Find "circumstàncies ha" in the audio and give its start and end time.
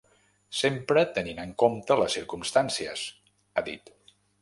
2.19-3.69